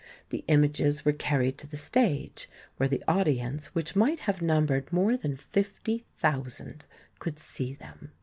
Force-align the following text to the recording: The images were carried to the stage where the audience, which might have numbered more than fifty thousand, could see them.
The 0.29 0.43
images 0.47 1.05
were 1.05 1.11
carried 1.13 1.59
to 1.59 1.67
the 1.67 1.77
stage 1.77 2.49
where 2.77 2.89
the 2.89 3.03
audience, 3.07 3.75
which 3.75 3.95
might 3.95 4.21
have 4.21 4.41
numbered 4.41 4.91
more 4.91 5.15
than 5.15 5.37
fifty 5.37 6.05
thousand, 6.17 6.85
could 7.19 7.37
see 7.37 7.75
them. 7.75 8.11